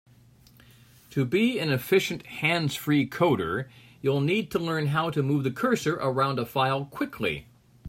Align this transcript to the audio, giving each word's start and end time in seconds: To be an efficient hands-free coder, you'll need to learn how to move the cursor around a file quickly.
To 1.11 1.25
be 1.25 1.59
an 1.59 1.69
efficient 1.71 2.25
hands-free 2.25 3.07
coder, 3.09 3.69
you'll 4.01 4.19
need 4.19 4.49
to 4.49 4.57
learn 4.57 4.87
how 4.87 5.11
to 5.11 5.21
move 5.21 5.43
the 5.43 5.51
cursor 5.51 5.93
around 5.97 6.39
a 6.39 6.45
file 6.47 6.85
quickly. 6.85 7.45